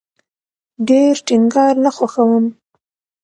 [0.87, 2.45] ډیر ټینګار نه خوښوم